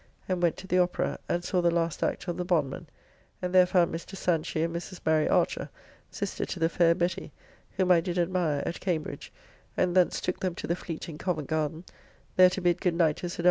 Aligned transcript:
]and 0.27 0.41
went 0.41 0.57
to 0.57 0.65
the 0.65 0.79
Opera, 0.79 1.19
and 1.29 1.43
saw 1.43 1.61
the 1.61 1.69
last 1.69 2.01
act 2.01 2.27
of 2.27 2.35
"The 2.35 2.43
Bondman," 2.43 2.87
and 3.39 3.53
there 3.53 3.67
found 3.67 3.93
Mr. 3.93 4.15
Sanchy 4.17 4.65
and 4.65 4.75
Mrs. 4.75 4.99
Mary 5.05 5.29
Archer, 5.29 5.69
sister 6.09 6.43
to 6.43 6.59
the 6.59 6.69
fair 6.69 6.95
Betty, 6.95 7.31
whom 7.77 7.91
I 7.91 8.01
did 8.01 8.17
admire 8.17 8.63
at 8.65 8.79
Cambridge, 8.79 9.31
and 9.77 9.95
thence 9.95 10.19
took 10.19 10.39
them 10.39 10.55
to 10.55 10.65
the 10.65 10.75
Fleece 10.75 11.07
in 11.07 11.19
Covent 11.19 11.49
Garden, 11.49 11.83
there 12.35 12.49
to 12.49 12.61
bid 12.61 12.81
good 12.81 12.95
night 12.95 13.17
to 13.17 13.29
Sir 13.29 13.35
W. 13.35 13.39